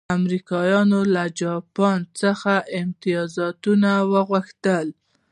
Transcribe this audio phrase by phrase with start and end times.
[0.17, 3.57] امریکایانو له جاپان څخه امتیازات
[4.11, 4.87] وغوښتل.